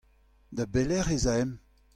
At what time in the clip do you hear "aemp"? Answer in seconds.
1.33-1.55